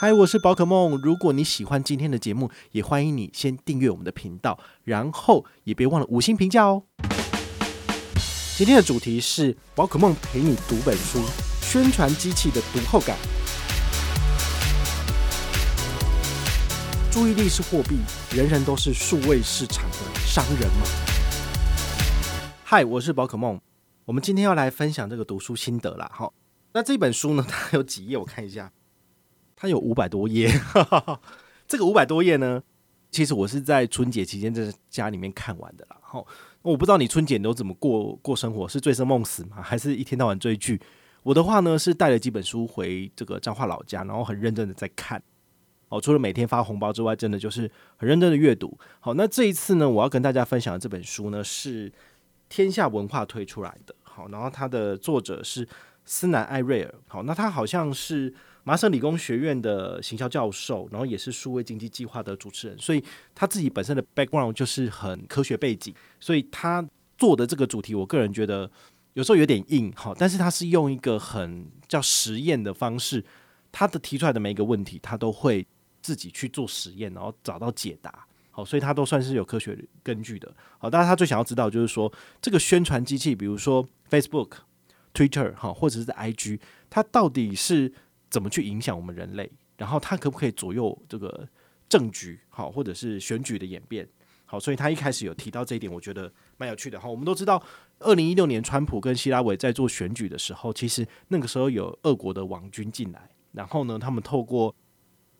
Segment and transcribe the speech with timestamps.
[0.00, 0.96] 嗨，我是宝可梦。
[1.02, 6.84] 如果你喜欢今天的节目，也欢迎你先订阅我们的频道，然后也别忘了五星评价哦。
[8.56, 11.20] 今天的主题是宝可梦陪你读本书，
[11.62, 13.16] 宣传机器的读后感。
[17.10, 17.98] 注意力是货币，
[18.30, 20.86] 人人都是数位市场的商人嘛？
[22.62, 23.60] 嗨，我是宝可梦。
[24.04, 26.08] 我们今天要来分享这个读书心得啦。
[26.14, 26.32] 好，
[26.72, 28.16] 那这本书呢，它有几页？
[28.16, 28.70] 我看一下。
[29.60, 30.48] 它有五百多页，
[31.66, 32.62] 这个五百多页呢，
[33.10, 35.96] 其实我是在春节期间在家里面看完的啦。
[36.00, 36.24] 好，
[36.62, 39.60] 我不知道你春节都怎么过过生活，是醉生梦死吗？
[39.60, 40.80] 还是一天到晚追剧？
[41.24, 45.20] 我的话呢，是带了几本书回这个彰化老家，然后很认真的在看。
[45.88, 48.78] 哦，除了每天发红包之外，真的就是很认真的阅读。
[49.00, 51.92] 好，那这一次呢，我要跟大家分享的这本书呢，是
[52.48, 53.92] 天下文化推出来的。
[54.04, 55.66] 好，然后它的作者是
[56.04, 56.94] 斯南艾瑞尔。
[57.08, 58.32] 好，那他好像是。
[58.68, 63.02] 麻省理工学院的行销教授，然后也是数位经济计划的主持人，所以
[63.34, 68.70] 他自己本身的 background 就是很科学背景，所以他做的这个主题，我个人觉得
[69.14, 73.24] 有时候有点硬，好，但是他是用一个很叫实验的方式，
[73.72, 75.66] 他的提出来的每一个问题，他都会
[76.02, 82.12] 自己去做实验，然后找到解答，好，所以他都算是有科学根据的，好，但是他最想要知道就是说，
[82.42, 84.50] 这个宣传机器，比如说 Facebook、
[85.14, 87.90] Twitter，哈，或者是 IG，它到底是
[88.30, 89.50] 怎么去影响我们人类？
[89.76, 91.48] 然后他可不可以左右这个
[91.88, 92.40] 政局？
[92.48, 94.08] 好，或者是选举的演变？
[94.44, 96.98] 好，所以他一开始有提到这一点，我觉得蛮有趣的。
[96.98, 97.62] 哈，我们都知道，
[97.98, 104.74] 二零一六年川普跟希拉蕊在做选举的时候，其实那个时候有俄国的网军进来，然后呢，他们透过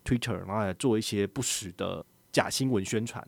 [0.05, 3.27] Twitter 然后来做一些不实的假新闻宣传。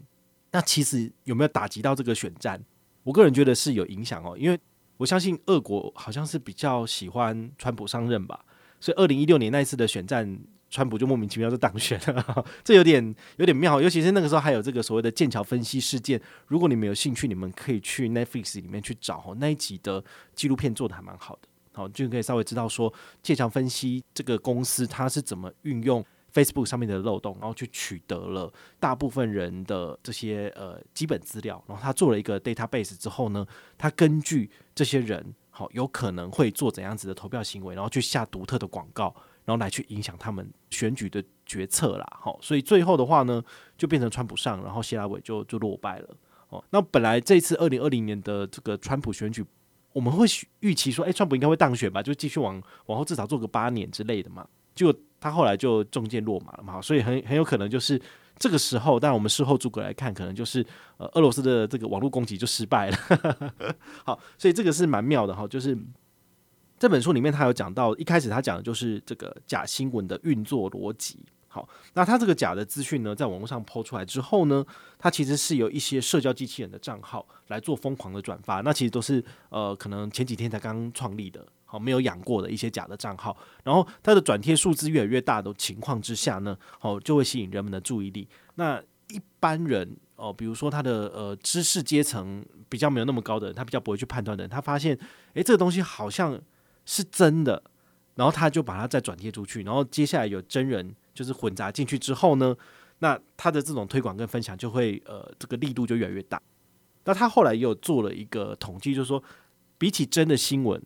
[0.53, 2.63] 那其实有没有打击到这个选战？
[3.03, 4.61] 我个人觉得是有影响哦，因为
[4.99, 8.45] 我相信俄国好像是比较喜欢川普上任吧。
[8.81, 13.81] 所以，二零一六年那一次的选战，川普就莫名其妙就当选了， 这有点有点妙。
[13.81, 16.21] 尤其是那个时候还有这个所谓的剑桥分析事件。
[16.47, 20.03] 如果你们有兴趣，你们可以去 Netflix 里面去找哦那一集的
[20.35, 21.49] 纪录片，做得还蛮好的。
[21.73, 33.47] 好，就可以稍微知道说剑桥分析这个公司它是怎么运用 Facebook 上面的漏洞，然后去取得了大部分人的这些呃基本资料，然后他做了一个 database 之后呢，
[33.77, 35.35] 他根据这些人。
[35.61, 42.19] 好，有可能会做怎样子的投票行为，然后去下独特的广告，然后来去影响他们选举的决策啦。
[42.19, 43.45] 好，所以最后的话呢，
[43.77, 46.17] 就变成川普上，然后希拉蕊就就落败了。
[46.49, 49.45] 哦，那本来这次二零二零年的这个川普选举，
[49.93, 50.27] 我们会
[50.61, 54.49] 预期说，诶，川普应该会当选吧，就继续往往后至少做个八年之类的嘛。
[54.75, 58.01] 结果他后来就中箭落马了嘛，所以很很有可能就是。
[58.41, 62.97] 这个时候，但我们事后诸葛来看，可能就是呃，俄罗斯的这个网络攻击就失败了。
[64.03, 65.47] 好，所以这个是蛮妙的哈。
[65.47, 65.77] 就是
[66.79, 71.19] 这本书里面，他有讲到，一开始他讲的就是这个假新闻的运作逻辑。
[71.49, 74.65] 好，那他这个假的资讯呢，在网络上抛出来之后呢，
[74.99, 78.63] 它其实是有一些社交机器人的账号来做疯狂的转发。
[78.63, 81.47] 那其实都是呃，可能前几天才刚创立的。
[81.71, 88.29] 好，没有养过的一些假的账号，然后它的转贴数字越来越大的情况之下呢，好，就会吸引人们的注意力。
[88.57, 94.99] 那一般人哦，比如说他的呃知识阶层比较没有那么高的人，他比较不会去判断的人，他发现
[95.35, 96.41] 诶，这个东西好像
[96.85, 97.63] 是真的，
[98.17, 102.57] 然后他就把它再转贴出去，然后接下来有真人就是混杂进去之后呢，
[102.99, 106.43] 那他的这种推广跟分享就会呃这个力度就越来越大。
[107.05, 109.23] 那他后来也有做了一个统计，就是说
[109.79, 110.83] 比起真的新闻。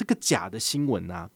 [0.00, 1.28] 这个假的新闻啊，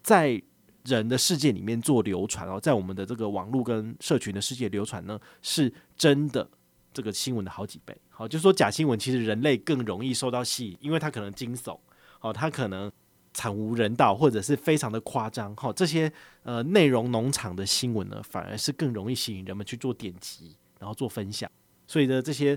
[0.00, 0.40] 在
[0.84, 6.48] 人的世界里面做流传哦，在我们的这个网络跟社群的世界流传呢，是真的
[6.92, 7.92] 这个新闻的好几倍。
[8.10, 11.76] 好，就说假新闻其实人类更容易受到吸引，因为它可能惊悚，
[12.20, 12.88] 哦，它可能
[13.32, 15.52] 惨无人道，或者是非常的夸张。
[15.56, 16.12] 好，这些
[16.44, 21.50] 呃内容农场的新闻呢，反而是更容易吸引人们去做点击，然后做分享。
[21.88, 22.56] 所以呢，这些。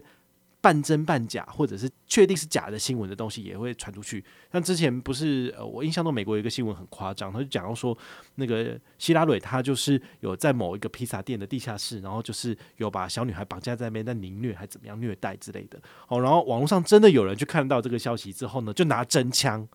[0.67, 4.22] 半真半假，或者是确定是假的新闻的东西也会传出去。
[4.51, 7.97] 像之前不是呃，我印象中美国有一个新闻很夸张，他就讲到说，
[8.35, 15.80] 那个希拉蕊她就是有在某一个披萨店的地下室，然后就是有把小女孩绑架在那边，但凌虐还怎么样虐待之类的。
[16.09, 19.65] 哦，然后网络上真的有人去看到这个消息之后呢，就拿真枪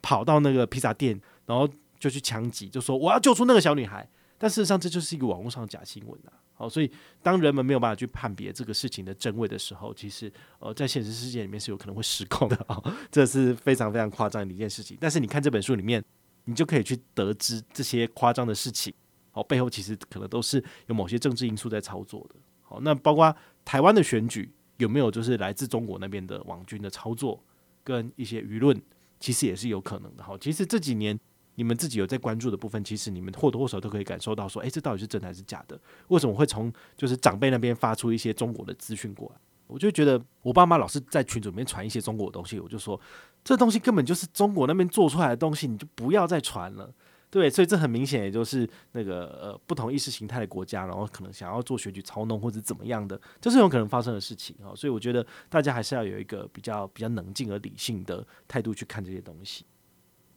[0.00, 1.68] 跑到那个披萨店，然后
[1.98, 4.08] 就去枪击，就说我要救出那个小女孩。
[4.42, 6.32] 但事实上，这就是一个网络上的假新闻啊。
[6.54, 6.90] 好，所以
[7.22, 14.96] 当人们没有办法去判别这个事情的真伪的时候，其实呃，在现实世界里面是有可能会失控的 啊，这是非常非常夸张的一件事情。
[14.98, 16.02] 但是你看这本书里面，
[16.46, 18.94] 你就可以去得知这些夸张的事情，
[19.30, 22.36] 好，背后其实可能都是有某些政治因素在操作的。
[22.62, 27.42] 好，那包括台湾的选举有没有就是来自中国那边的网军的操作
[27.84, 28.80] 跟一些舆论，
[29.18, 30.22] 其实也是有可能的。
[30.22, 31.18] 好，其实这几年
[31.54, 35.78] 你们自己有在关注的部分，其实你们或多或少都可以感受到说，诶，这到底是真的还是假的？
[36.08, 39.40] 为什么会从就是长辈那边发出一些中国的资讯过来？
[39.66, 43.00] 我就觉得我爸妈老是在群组里面传一些中国的东西，我就说
[43.44, 46.92] 这东西根本就是中国那边做出来的东西，你就不要再传了。
[47.30, 54.74] 对，所以这很明显，也就是那个呃不同意识形态的国家，然后可能想要做选举操弄或者怎么样的，这是有可能发生的事情啊。
[54.74, 59.64] 所以我觉得大家还是要有一个比较比较冷静而理性的态度去看这些东西，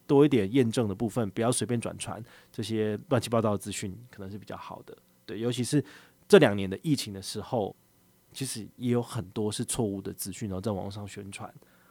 [0.06, 4.96] 多一点验证的部分，不要随便转传这些乱七八糟的资讯，可能是比较好的。
[5.26, 5.84] 对，尤其是
[6.28, 7.74] 这两年的疫情的时候。
[8.36, 11.48] 其实也有很多是错误的资讯，然后在网络上宣传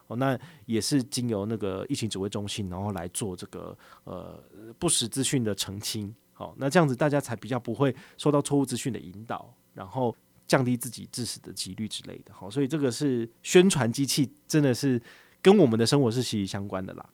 [0.08, 4.44] 哦，那也是经由那个疫情指挥中心，然后来做这个呃
[4.78, 6.14] 不实资讯的澄清。
[6.34, 10.14] 好，那这样子大家才比较不会受到错误资讯的引导，然后
[10.46, 12.34] 降低自己致死的几率之类的。
[12.34, 15.02] 好，所以这个是宣传机器，真的是
[15.42, 17.10] 跟我们的生活是息息相关的啦。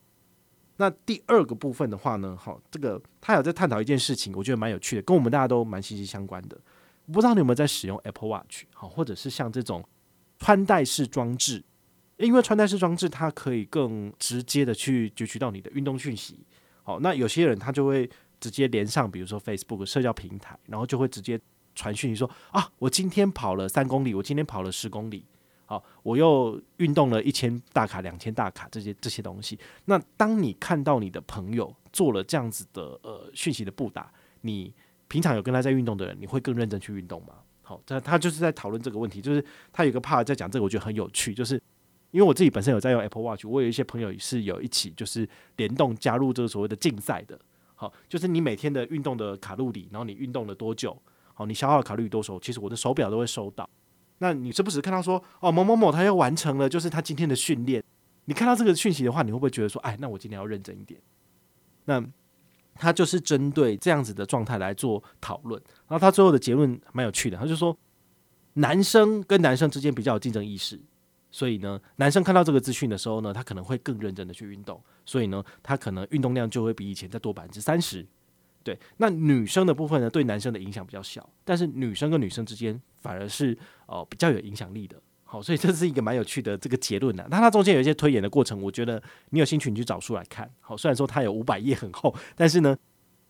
[0.79, 6.57] 那第二个部分的话呢，好，这个他有在探讨一件事情，我觉得蛮有趣的，跟我们大家都蛮息息相关的。
[7.11, 9.83] 不知道你有没有在使用 Apple Watch 好，或者是像这种
[10.37, 11.61] 穿戴式装置，
[12.15, 16.39] 因为穿戴式装置它可以更直接的去攫取到你的运动讯息。
[16.81, 18.09] 好，那有些人他就会
[18.39, 21.37] 直接连上，比如说 Facebook 社交平台，然后就会直接
[21.75, 25.25] 传讯息说啊，我今天跑了三公里，我今天跑了十公里，
[25.69, 29.57] 好，我又运动了一千大卡、两千大卡这些这些东西。
[29.85, 34.11] 那当你看到你的朋友做了这样子的呃讯息的布达，
[34.41, 34.73] 你。
[35.11, 37.33] 平常有跟他在运动的人，你会更认真去运动吗？
[37.63, 39.43] 好，他他就是在讨论这个问题，就是
[39.73, 41.59] 他有个 part 在讲这个，我觉得很有趣，就是
[42.11, 45.27] 因为我自己本身有在用 Apple Watch，我有一些朋友是有一起就是
[45.57, 47.39] 联动加入这个所谓的竞赛的，
[47.73, 50.95] 好，就是你每天的运动的卡路里，然后你运动了多久，
[51.33, 53.67] 好，你消耗的卡路里多少，其实我的手表都会收到。
[54.19, 57.83] 那你时不时看到说哦某某某他又完成了，就是他今天的训练，
[58.25, 60.99] 你看到这个讯息的话，你会不会觉得说，哎，那我今天要认真一点？
[61.85, 62.03] 那
[62.75, 67.75] 他就是针对这样子的状态来做讨论，然后他最后的结论蛮有趣的，他就说
[68.53, 70.79] 男生跟男生之间比较有竞争意识，
[71.31, 78.05] 所以呢，男生看到这个资讯的时候呢，他可能会更认真的去运动，所以呢，他可能运动量就会比以前再多百分之三十。
[78.69, 83.57] 对，那女生的部分呢，对男生的影响比较小，但是女生跟女生之间反而是
[83.87, 84.95] 哦比较有影响力的。
[85.23, 87.25] 好，所以这是一个蛮有趣的这个结论呢。
[87.31, 89.01] 那它中间有一些推演的过程，我觉得
[89.31, 90.47] 你有兴趣你去找书来看。
[90.59, 92.77] 好，虽然说它有五百页很厚，但是呢，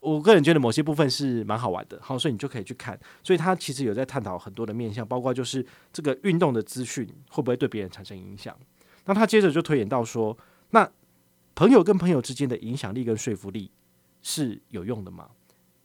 [0.02, 1.98] 我个人觉得某些部分是蛮好玩的。
[2.02, 3.00] 好，所以你就可以去看。
[3.24, 8.54] 所以它其实有在探讨很多的面向，包括就是这个运动的资讯会不会对别人产生影响。
[9.06, 10.38] 那他接着就推演到说，
[10.72, 10.90] 那
[11.56, 13.70] 朋友跟朋友之间的影响力跟说服力
[14.22, 15.30] 是有用的吗？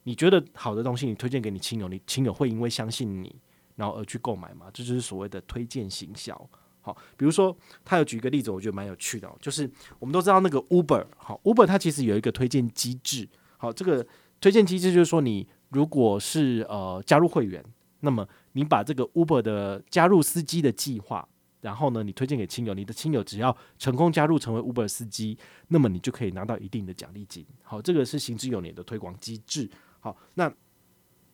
[0.05, 3.35] 你觉得好的东西，你推荐给你亲友，你亲友会因为相信你，
[3.77, 6.39] 然后而去购买吗，这就是所谓的推荐行销。
[6.83, 13.27] 好，比如说他有举一个例子，我觉得蛮有趣的，就是我们都知道那个 Uber，好，Uber 它其实有一个推荐机制。
[13.57, 14.07] 好，这个
[14.41, 17.65] 推荐机制就是说，你如果是呃加入会员，
[18.01, 21.27] 那么你把这个 Uber 的加入司机的计划，
[21.64, 25.38] 然后呢，你推荐给亲友，你的亲友只要成功加入成为 Uber 司机，
[25.69, 27.46] 那么你就可以拿到一定的奖励金。
[27.62, 29.70] 好，这个是行之有年的推广机制。
[30.00, 30.52] 好，那。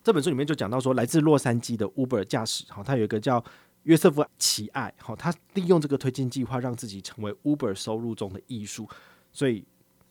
[0.02, 3.44] 这本书里面就讲到说，来自洛杉矶的 Uber 驾驶，好，他有一个叫
[3.82, 8.88] 约瑟夫·奇爱，好，他利用这个推荐计划，让自己成为 Uber 收入中的艺术，
[9.30, 9.62] 所以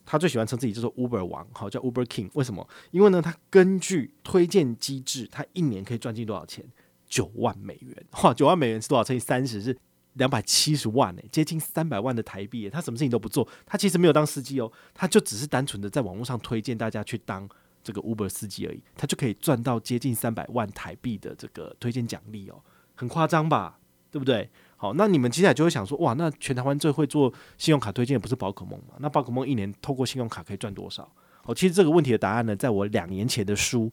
[0.06, 2.30] 他最喜欢称自己叫做 Uber 王，好，叫 Uber King。
[2.36, 2.69] 为什么？
[2.92, 6.64] 因为呢，他根据推荐机制，他一年可以赚进多少钱？
[7.07, 9.04] 九万美元，哇，九万美元是多少？
[9.04, 9.76] 乘以三十是
[10.13, 12.69] 两百七十万，诶，接近三百万的台币。
[12.69, 17.47] 他什么事情都不做，他其实没有当司机哦，他就只是单纯的在网络上推荐大家去当。
[17.81, 22.61] 这个 Uber 司机而已，他就可以赚到接近三百万台币的这个推荐奖励哦，
[22.94, 23.80] 很夸张吧？
[24.11, 24.49] 对不对？
[24.75, 28.95] 好，那你们接下来就会想说，哇，那全台湾最会做信用卡推荐的不是宝可梦吗？
[28.99, 31.09] 那宝可梦一年透过信用卡可以赚多少？
[31.45, 33.89] 哦，其实这个问题的答案呢，在我两年前的书。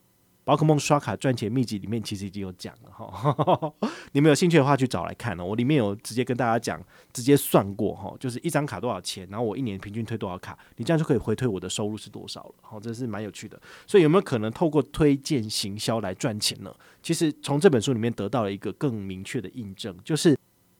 [0.46, 3.74] 宝可梦刷卡赚钱秘籍里面其实已经有讲了哈，
[4.14, 5.44] 你们有兴趣的话去找来看哦。
[5.44, 6.80] 我里面有直接跟大家讲，
[7.12, 12.54] 直接算过哈，就是一张卡多少钱，然后我一年平均推多少卡，你这样就可以回推我的收入是多少了。
[12.60, 13.60] 好，这是蛮有趣的。
[13.88, 16.72] 所以有没有可能透过推荐行销来赚钱呢？
[17.02, 20.38] 其实从这本书里面得到了一个更明确的印证，就是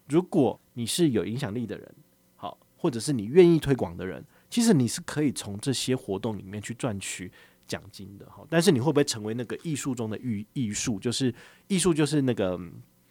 [0.09, 1.93] 如果你是有影响力的人，
[2.37, 7.33] 好，或者是你愿意推广的人，其实你是可以从这些活动里面去赚取。
[7.67, 10.99] 奖金的哈，但是你会不会成为那个艺术中的艺艺术？
[10.99, 11.35] 就是
[11.67, 12.59] 艺术，就是那个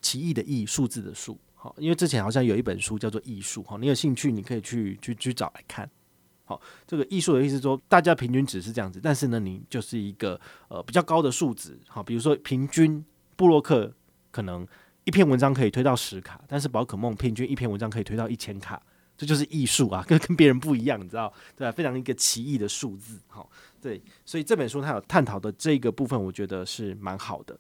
[0.02, 1.40] 奇异的艺，数字的数。
[1.54, 5.90] 好，因为之前好像有一本书叫做《艺术》哈，你有兴趣，你可以去去去找来看。
[6.46, 11.78] 好，这个艺术的意思说，大家平均值是这样子，但是呢，你就是一个呃比较高的数值。
[11.88, 13.04] 好，比如说平均
[13.36, 13.92] 布洛克
[14.30, 14.66] 可能
[15.06, 18.82] 一篇文章可以推到十卡，但是宝可梦平均一篇文章可以推到一千卡。
[19.18, 21.72] 这就是艺术啊，跟跟别人不一样，你知道对吧？
[21.72, 23.50] 非常一个奇异的数字，好，
[23.82, 27.58] 对，所以这本书它有探讨的这个部分，我觉得是蛮好的。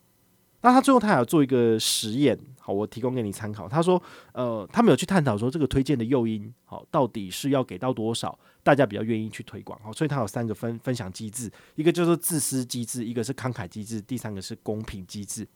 [0.61, 3.69] 那他最后他还要做一个实验，好，我提供给你参考。
[3.69, 4.01] 他说，
[4.33, 15.47] 呃，他们有去探讨说这个推荐的诱因，好，到底是要给到多少，大家比较愿意去推广，好，所以他有三个分分享机制，一个就是自私机制，一个是慷慨机制，第三个是公平机制。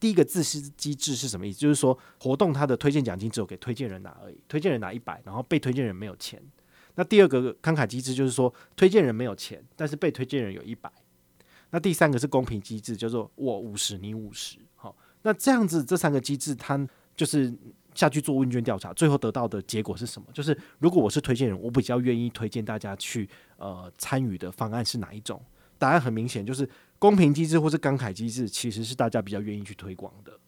[0.00, 1.58] 第一个自私机制是什么意思？
[1.60, 6.42] 就是说活动它的推荐奖金只有给推荐人拿而已，推荐人拿一百，然后被推荐人没有钱。
[6.94, 10.90] 那第二个慷慨机制就是说推荐人没有钱，但是被推荐人有一百。
[11.70, 17.54] 那第三个是公平机制，叫做我五十你五十，好，那这样子这三个机制，它就是
[17.94, 20.26] 下去做问卷调查，最后得到的结果是什么？
[20.32, 25.40] 就是如果我是推荐人，我比较愿意推荐大家去呃参与的方案是哪一种？
[25.80, 26.68] 答案很明显，就是
[27.00, 30.38] 公平机制或是慷慨机制，其实是大家比较愿意去推广的。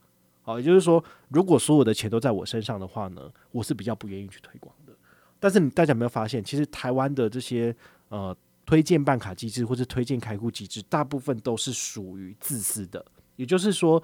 [0.42, 4.92] 好，也就是说，如果所有的钱都在我身上的话呢，我是比较不愿意去推广的。
[5.40, 7.74] 但是大家有没有发现，其实台湾的这些
[8.10, 8.36] 呃。
[8.64, 13.04] 推荐办卡机制或是推荐开户机制，大部分都是属于自私的。
[13.34, 14.00] 也就是说，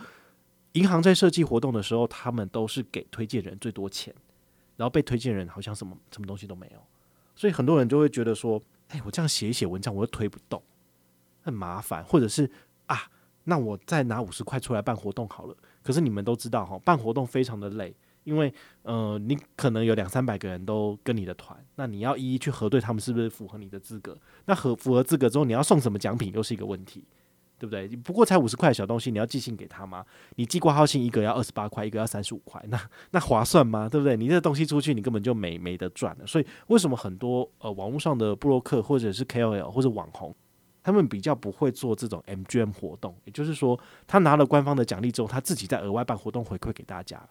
[0.73, 4.13] 银行在设计活动的时候，他们都是给推荐人最多钱，
[4.77, 6.83] 然后被推荐人好像什么什么东西都没有。
[7.37, 10.61] 所以很多人就会觉得说：“哎，我这样写一写文章，我又推不动，
[11.40, 12.50] 很麻烦。”或者是
[12.87, 12.97] 啊，
[13.45, 15.57] 那我再拿五十块出来办活动好了。
[15.83, 17.95] 可是你们都知道哈，办活动非常的累。
[18.25, 18.52] 因为，
[18.83, 24.14] 呃，你可能有两三百个人都跟你的团，那你要一一去核对他们是不是符合你的资格。
[24.45, 27.02] 那合符合资格之后，你要送什么奖品又是一个问题，
[27.59, 27.88] 对不对？
[27.88, 30.04] 不过才五十块的小东西，你要寄信给他吗？
[30.35, 32.78] 你寄挂号信一个要二十八块，一个要三十五块，那
[33.12, 33.88] 那划算吗？
[33.88, 34.14] 对不对？
[34.14, 36.26] 你这东西出去，你根本就没没得赚了。
[36.26, 40.37] 所以，为什么很多呃网络上的布洛克或者是 KOL 或者网红，
[40.88, 43.14] 他们比较不会做这种 MGM 活动？
[43.26, 47.23] 也就是说，他拿了官方的奖励之后，他自己再额外办活动回馈给大家。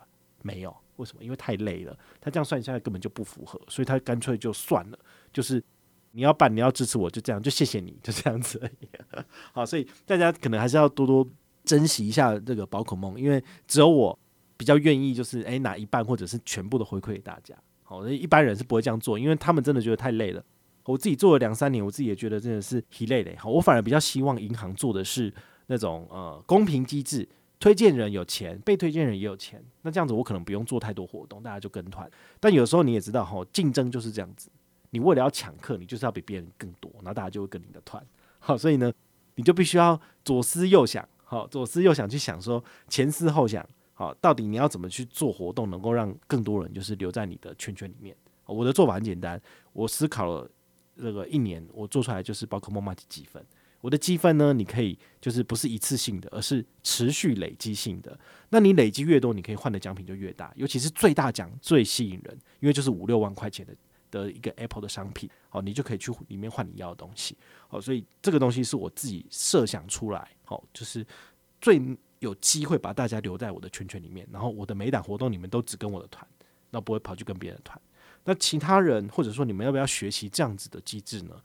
[0.43, 1.23] 没有，为什么？
[1.23, 4.99] 因为太累了，他这样算下来根本就不符合，所以他干脆就算了。
[5.33, 5.63] 就是
[6.11, 8.87] 你要办，你要支持我，就这样，就谢谢你，就这样子而已。
[9.51, 11.27] 好，所以大家可能还是要多多
[11.65, 14.19] 珍惜一下这个宝可梦，因为只有我
[14.55, 17.55] 比较愿意，就是诶拿一半或者是全部的回馈给大家。
[17.81, 20.43] 好，一般人是不会这样做，因为他们真的觉得太累了。
[20.88, 23.36] 我自己做了两三年，我自己也觉得真的是疲累累。
[23.36, 25.32] 好，我反而比较希望银行做的是
[25.67, 27.27] 那种呃公平机制。
[27.60, 32.08] 推荐人有钱，被推荐人也有钱，那这样子我可能不用做太多活动，大家就跟团。
[32.39, 34.51] 但有时候你也知道，哈，竞争就是这样子。
[34.91, 38.06] 你为了要抢客，你就是要比别人更多，然后大家就会跟你的团。
[38.38, 38.94] 好，所以呢，
[39.34, 48.15] 你就必须要左思右想，好，左思右想去想说，前思后想，好，到底你要怎么去做活动，能够让更多人就是留在你的圈圈里面。
[48.46, 49.41] 我的做法很简单，
[49.74, 50.48] 我思考了
[50.98, 53.46] 这个一年，我做出来就是宝可梦麻吉积分。
[53.80, 58.20] 我的积分呢，你可以就是不是一次性的，而是持续累积性的。
[58.50, 60.51] 那你累积越多，你可以换的奖品就越大。
[60.56, 63.75] 尤其是最大奖最吸引人，因为就是五六万块钱的
[64.10, 67.38] 的一个 Apple 的商品，好，你就可以去里面换你要的东西。
[67.68, 71.06] 好，所以这个东西是我自己设想出来，好，就是
[71.62, 71.80] 最
[72.18, 74.27] 有机会把大家留在我的圈圈里面。
[74.32, 76.27] 然后我的每档活动，你们都只跟我的团，
[76.72, 77.80] 那不会跑去跟别人的团。
[78.29, 81.41] 那其他人或者说你们要不要学习这样子的机制呢？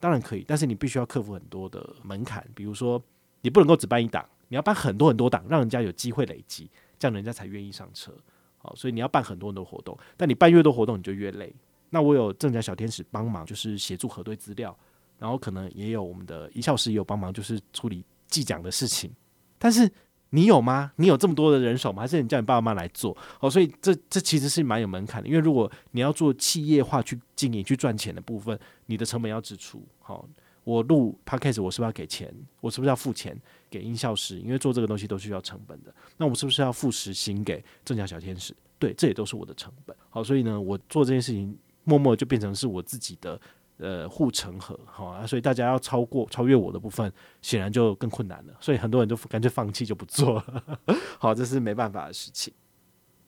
[0.00, 3.00] 当然可以，但是你必须要克服很多的门槛，比如说
[3.42, 8.12] 你不能够只办一档，你要办很多很多档，让人家有机会累积，这样人家才愿意上车。
[8.58, 11.54] 好，所以你要办很多很多活动，但你办越多活动，你就越累。
[11.90, 14.76] 那我有正甲小天使帮忙，就是协助核对资料，
[15.20, 19.12] 然后可能也有我们的一校师也有帮忙，就是处理寄奖的事情，
[19.56, 19.88] 但是。
[20.34, 20.90] 你有吗？
[20.96, 22.02] 你有这么多的人手吗？
[22.02, 23.16] 还是你叫你爸爸妈妈来做？
[23.38, 29.80] 哦，所以这这其实是蛮有门槛的，因为如果你要做企业化去经营、去赚钱的部分，你的成本要支出。
[30.00, 30.28] 好，
[30.64, 32.34] 我录 podcast，我是不是要给钱？
[32.60, 34.40] 我是不是要付钱给音效师？
[34.40, 35.94] 因为做这个东西都需要成本的。
[36.16, 38.52] 那我是不是要付时薪给正向小天使？
[38.80, 39.96] 对，这也都是我的成本。
[40.10, 43.40] 好，所以呢，我做这件事情，默默就变成是我自己的。
[43.78, 47.12] 呃，护城河，好啊，所以大家要超过超越我的部分，
[47.42, 48.54] 显然就更困难了。
[48.60, 50.78] 所以很多人就干脆放弃，就不做了。
[51.18, 52.54] 好，这是没办法的事情。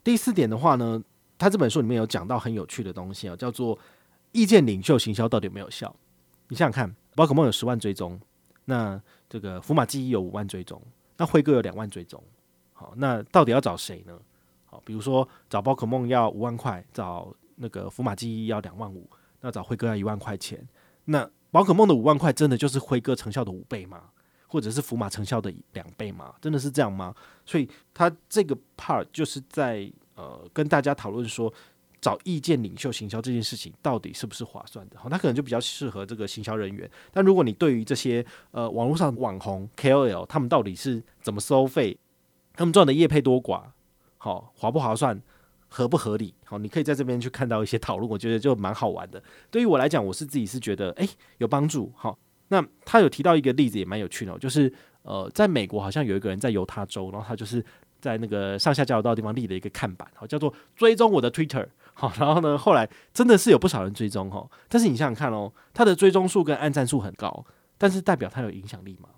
[0.04, 1.02] 第四点的话呢，
[1.36, 3.76] 他这本书里面有讲到很有趣的东西啊，叫做
[4.30, 5.92] 意见领袖行销到底有没有效？
[6.46, 8.20] 你想想看，宝可梦有十万追踪，
[8.66, 10.80] 那这个福马记忆有五万追踪，
[11.16, 12.22] 那辉哥有两万追踪。
[12.72, 14.16] 好，那到底要找谁呢？
[14.66, 19.10] 好，比如说找宝可梦要五万块，找那个福马记忆要两万五。
[19.40, 20.66] 那找辉哥要一万块钱，
[21.04, 24.02] 那宝可梦的五万块真的就是辉哥成效的五倍吗？
[24.48, 26.34] 或者是福马成效的两倍吗？
[26.40, 27.14] 真的是这样吗？
[27.44, 31.52] 所以他这个 part 就是在呃跟大家讨论说，
[32.00, 34.98] 找意见领袖行销这件事情到底是不是划算的？
[34.98, 36.88] 好，他可能就比较适合这个行销人员。
[37.10, 41.98] 但如果你对于这些呃网络上网红 KOL 他们到底是怎么收费，
[42.54, 43.62] 他们赚的业配多寡，
[44.16, 45.20] 好划不划算？
[45.68, 46.32] 合不合理？
[46.44, 49.23] 好，你可以在这边去看到一些讨论，我觉得就蛮好玩的。
[49.50, 51.08] 对于我来讲，我是自己是觉得，诶，
[51.38, 51.92] 有帮助。
[51.96, 52.18] 好，
[52.49, 57.64] 那他有提到一个例子，也蛮有趣的，就是呃，在美国好像有一个人在犹他州，然后他就是
[58.00, 61.66] 在那个上下交流道的地方立了一个看板，好，叫做追踪我的 Twitter。
[61.94, 67.44] 好，然后呢，后来真的是有不少人追踪哈，但是你想想看哦，他的追踪数跟按赞数很高，
[67.76, 69.08] 但是代表他有影响力吗？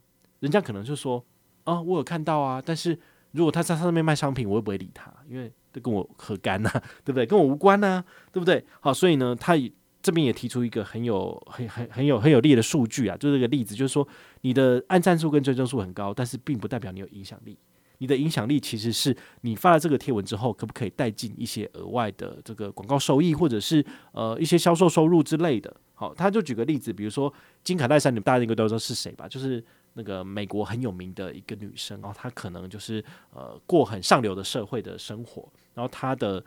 [0.40, 1.24] 人家可能就说
[1.64, 2.98] 啊，我有看到啊，但是。
[3.32, 5.12] 如果他在上面卖商品，我会不会理他？
[5.28, 6.70] 因为这跟我何干呢？
[7.04, 7.26] 对不对？
[7.26, 8.64] 跟我无关呢，对不对？
[8.80, 9.70] 好，所以呢，他也
[10.00, 14.06] 这边也提出一个很有、很、很、很有、很有利的数据啊，就是这个例子，就是说
[14.40, 17.58] 你的按赞数跟追踪数很高，但是并不代表你有影响力。
[17.98, 25.76] 你的影响力其实是你发了这个贴文之后，可不可以带进一些额外的这个广告收益，或者是呃一些销售收入之类的。
[25.94, 27.32] 好，他就举个例子，比如说
[27.64, 29.28] 金卡戴珊，你们大家应该都知道是谁吧？
[29.28, 29.62] 就是。
[29.98, 36.42] 那个美国很有名的一个女生，然后她可能就是呃过很上流的社会的生活，然后她的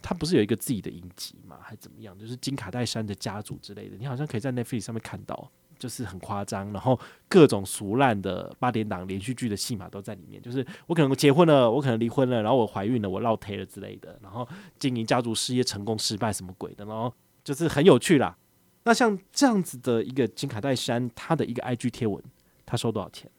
[0.00, 2.16] 她不是有一个自己的影集嘛，还怎么样？
[2.16, 6.96] 就是金卡戴珊的家族之类的，你好像可以在 Netflix 上面看到，就是很夸张，然后
[7.28, 10.40] 各种俗烂的八点档连续剧的戏码都在里面。
[10.40, 14.48] 就是我可能结婚了，我可能离婚了，然后我怀孕了，我落胎了之类的，然后
[14.78, 18.36] 经营家族事业成功失败什么鬼的，然后就是很有趣啦。
[18.84, 22.22] 那像这样子的一个金卡戴珊，她的一个 IG 贴文。
[22.66, 23.30] 他收多少钱？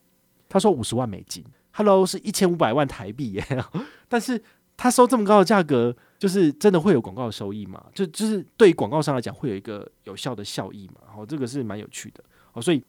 [0.48, 3.46] 他收五十万美金，Hello 是一千五百万台币耶。
[4.08, 4.42] 但是
[4.78, 7.84] 他收这么高的价格，就是真的会有广告收益吗？
[7.94, 11.02] 就就是对于广告商来讲，会有一个有效的效益嘛？
[11.14, 12.24] 好，这个是蛮有趣的。
[12.52, 12.82] 好，所以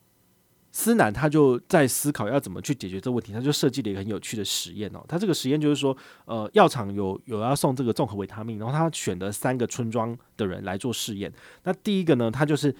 [0.71, 5.03] 思南他就在思考要怎么去解决这个问题，他就设计了一个很有趣的实验哦。
[5.07, 11.33] 他这个实验就是说，呃，药厂有有要送这个综合维他命，然后他选择三个村庄的人来做试验。
[11.63, 12.73] 那第一个呢，他就是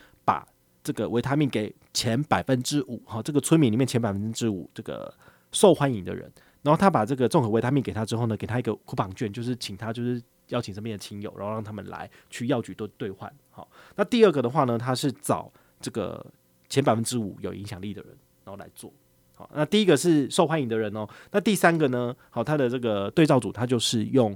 [0.88, 5.14] 这个维他命给前百分之五，哈，这个村民里面前百分之五这个
[5.52, 13.30] 受欢迎的人，然后他把这个综合维他命给他之后呢，给他一个酷绑券，就是请他就是邀请身边的亲友，然后让他们来去药局都兑换。
[13.52, 15.52] 好，那第二个的话呢，他是找
[15.82, 16.26] 这个
[16.70, 18.12] 前百分之五有影响力的人，
[18.46, 18.90] 然后来做。
[19.36, 24.34] 好，那第一个是受欢迎的人哦，那第三个呢，好，他的这个对照组他就是用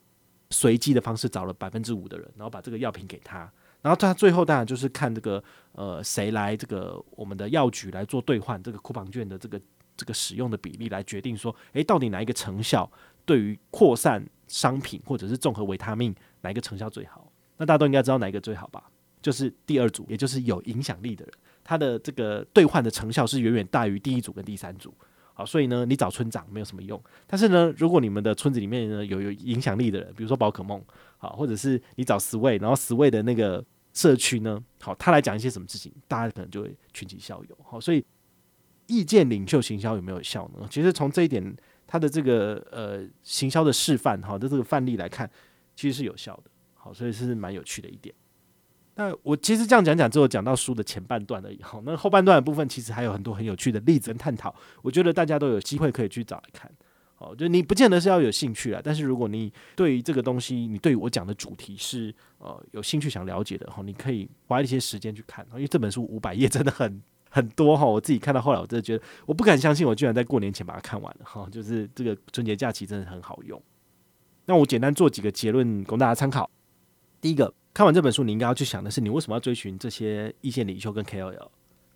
[0.49, 3.49] 随机的方式找了百分之五的人，然后把这个药品给他。
[3.82, 9.60] 然后他最后当然就是看这个呃谁来这个我们的药局来做兑换这个库房券的这个
[9.98, 12.89] 这个使用的比例来决定说，诶，到底哪一个成效
[13.26, 17.32] 对于扩散商品或者是综合维他命哪一个成效最好？
[17.58, 18.84] 那大家都应该知道哪一个最好吧？
[19.22, 24.91] 就是第二组，也就是有影响力的人，他的这个兑换的成效是远远大于第一组跟第三组。
[25.34, 27.00] 好，所以呢，你找村长没有什么用。
[27.28, 30.84] 但是呢，如果你们的村子里面呢有有影响力的人，比如说宝可梦，
[31.21, 37.55] 好，或者是你找 Sway，然后 Sway 的那个社区呢，好，他来讲一些什么事情，大家可能就会群起效尤。
[37.63, 38.03] 好，所以
[38.88, 40.67] 意见领袖行销有没有效呢？
[40.67, 41.55] 其实从这一点，
[41.86, 45.29] 他的这个呃行销的示范，哈的这个范例来看，
[45.75, 46.49] 其实是有效的。
[46.73, 48.15] 好，所以是蛮有趣的一点。
[48.95, 51.62] 那我其实这样讲讲之后，讲到书的前半段而已。
[51.62, 54.53] 好，那后半段的部分其实还有很多很有趣的例子跟探讨。
[54.81, 56.71] 我觉得大家都有机会可以去找来看。
[57.21, 65.45] 哦，就你不见得是要有兴趣啊，但是如果你对于这个东西，你对我讲的主题是呃有兴趣想了解的哈，你可以花一些时间去看。
[65.53, 71.47] 因为这本书五百页真的很很多哈，我自己看到后来，我真的觉得我不敢相信，我居然在过年前把它看完了哈。
[71.51, 73.62] 就是这个春节假期真的很好用。
[74.45, 76.49] 那我简单做几个结论供大家参考。
[77.21, 77.53] 第一个。
[77.73, 81.47] 看完这本书，你应该要去想的是，你为什么要追寻这些意见领袖跟 KOL？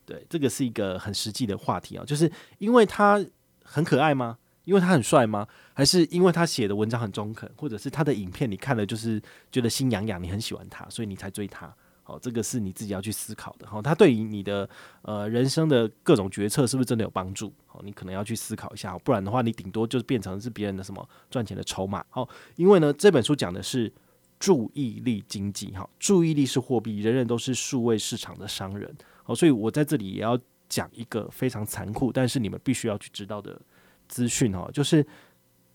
[0.05, 3.21] 对，这个是一个很实际的话题啊，就是因为他
[3.61, 4.38] 很可爱吗？
[4.65, 5.47] 因为他很帅吗？
[5.73, 11.73] 还是因为他写的文章很中肯，或者是他的影片你看了就是觉得心痒痒，你很喜欢他，所以你才追他？
[12.04, 13.65] 好，这个是你自己要去思考的。
[13.67, 14.69] 好，他对于你的
[15.01, 17.54] 呃人生的各种决策是不是真的有帮助？
[17.65, 22.06] 好，你可能要去思考一下，不然的话，你顶多就是变成是别人的什么赚钱的筹码。
[22.10, 23.91] 好，因为呢，这本书讲的是。
[24.38, 33.60] 注意力经济，哈，注意力是货币，人人都是数位市场的商人，好，所以我在这里也要讲一个非常残酷，但是你们必须要去知道的
[34.07, 35.05] 资讯，哈，就是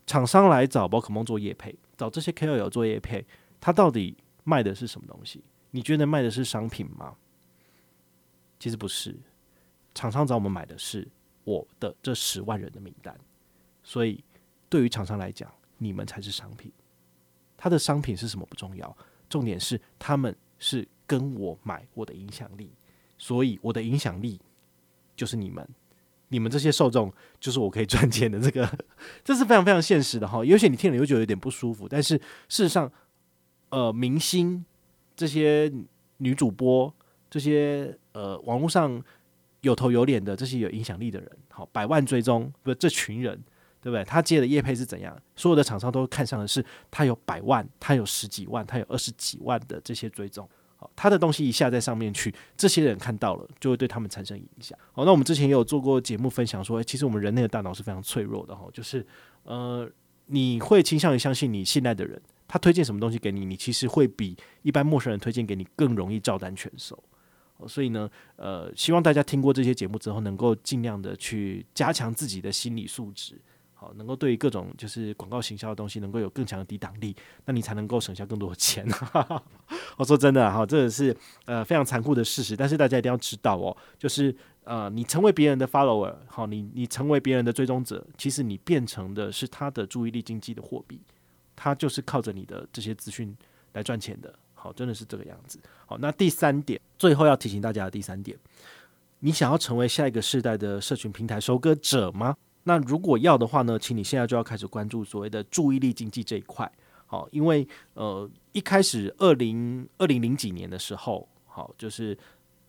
[0.06, 3.24] 厂商来找宝可梦做业配，找这些 KOL 做业配，
[3.60, 5.42] 他到底卖的是什么东西？
[5.70, 7.16] 你觉得卖的是商品吗？
[8.58, 9.16] 其实不是，
[9.94, 11.06] 厂商找我们买的是
[11.44, 13.18] 我的这十万人的名单，
[13.82, 14.22] 所以
[14.68, 16.70] 对于厂商来讲，你们才是商品。
[17.56, 18.96] 他的商品是什么不重要，
[19.28, 22.70] 重点是他们是跟我买我的影响力，
[23.16, 24.40] 所以我的影响力
[25.14, 25.68] 就是你们，
[26.30, 28.68] 你们这些受众就是我可以赚钱的这个，
[29.22, 30.44] 这是非常非常现实的哈。
[30.44, 32.16] 也许你听了又觉得有点不舒服，但是
[32.48, 32.90] 事实上，
[33.68, 34.64] 呃，明星
[35.14, 35.70] 这些
[36.18, 36.92] 女主播，
[37.28, 39.02] 这些呃网络上
[39.60, 43.36] 有头有脸的这些有影响力的人，好，百万追踪不是这群人，
[43.82, 44.04] 对不对？
[44.04, 45.20] 他接的业配是怎样？
[45.36, 50.48] 所有的厂商都看上的是他有百万，他有十几万，他有二十几万的这些追踪。
[50.94, 54.78] 他的东西一下在上面去，这些人看到了，就会对他们产生影响。
[54.92, 59.06] 好，那我们之前也有做过节目分享说，其实我们人类的大脑是非常脆弱的哈，就是
[59.44, 59.90] 呃，
[60.26, 66.98] 你会倾向于相信你信赖的人，他推荐什么东西给你，你其实会比一般陌生人推荐给你更容易照单全收。
[67.66, 73.38] 所以呢，呃，希望大家听过这些节目之后，能够尽量的去加强自己的心理素质。
[73.80, 77.16] 好，能够对于各种就是广告行销的东西，能够有更强的抵挡力，
[77.46, 78.86] 那你才能够省下更多的钱。
[79.96, 81.16] 我 说真的哈，这个是
[81.46, 91.00] 呃非常残酷的事实，但是大家一定要知道哦，就是呃，你成为别人的 follower，好，你你成为别人的追踪者，其实你变成的是他的注意力经济的货币，
[91.56, 93.34] 他就是靠着你的这些资讯
[93.72, 94.30] 来赚钱的。
[94.52, 95.58] 好，真的是这个样子。
[95.86, 98.36] 好，那第三点，最后要提醒大家的第三点，
[99.20, 102.36] 你想要成为下一个世代的社群平台收割者吗？
[102.70, 106.70] 那如果要的话呢，请你现在就要开始关注所谓的注意力经济这一块。
[107.04, 112.16] 好，因为呃一开始二零二零零几年的时候，好，就是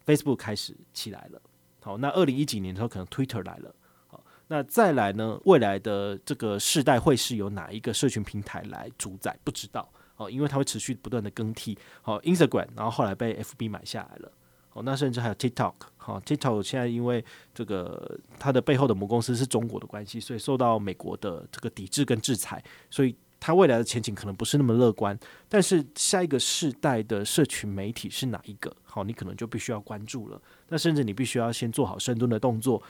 [0.03, 1.39] Facebook 开始起来了。
[1.83, 3.75] 好，那二零一几年的时候可能 Twitter 来了。
[4.07, 9.37] 好，那再来呢，未来的这个世代会是由哪一个社群平台来主宰？
[9.43, 9.87] 不知道。
[10.17, 11.77] 哦，因为它会持续不断的更替。
[12.01, 14.31] 好，Instagram，然后后来被 FB 买下来了。
[14.73, 25.17] 哦，那甚至还有 TikTok，好，TikTok 现在因为这个它的背后的母公司是中国的关系，所以受到美国的这个抵制跟制裁，所以它未来的前景可能不是那么乐观。
[25.49, 28.73] 但是下一个世代的社群媒体是哪一个？
[28.83, 30.41] 好，你可能就必须要关注了。
[30.69, 32.81] 那甚至你必须要先做好深蹲的动作。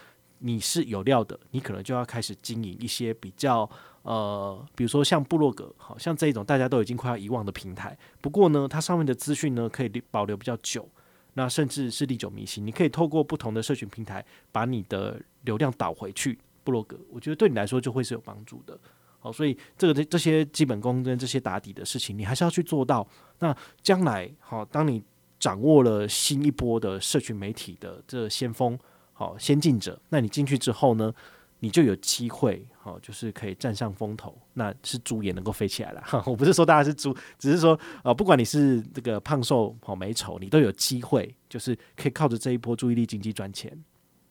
[0.43, 3.69] 你是有料的，你可能就要开始经营一些比较
[4.01, 7.95] 呃，比如说像部落格，好像这一种大家都已经快要遗忘的平台。
[8.21, 10.87] 不过呢，它上面的资讯呢可以保留比较久。
[11.33, 18.77] 那甚至是历久弥新，你可以透过不同的社群平台，把你的流量导回去部落格，我觉得对你来说就会是有帮助的。
[19.19, 23.07] 好，所以这个这这些基本功跟这些打底的事情，你还是要去做到。
[23.39, 25.03] 那将来好，当你
[25.39, 28.77] 掌握了新一波的社群媒体的这先锋，
[29.13, 31.13] 好先进者，那你进去之后呢，
[31.63, 36.03] 你就有机会，好，就是可以占上风头，那是猪也能够飞起来了。
[36.25, 43.71] 我不是说大家是猪，只是说，呃，不管你是这个胖瘦好美丑，你都有机会，就是可以靠着这一波注意力经济赚钱。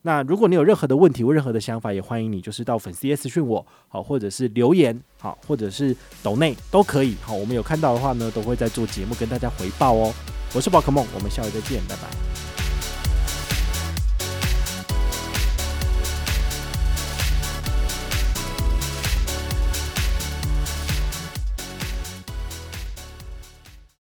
[0.01, 7.15] 那如果你有任何的问题或任何的想法，也欢迎你就是到粉丝私讯我，好，或者是留言，好，或者是抖内都可以。
[7.21, 10.13] 好，我们有看到的话呢，都会在做节目跟大家回报哦。
[10.53, 12.30] 我是宝可梦，我们下回再见，拜拜。